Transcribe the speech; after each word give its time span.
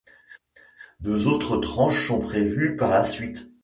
Deux 1.01 1.27
autres 1.27 1.57
tranches 1.57 2.07
sont 2.07 2.17
prévues 2.21 2.75
par 2.75 2.89
la 2.89 3.03
suite. 3.03 3.51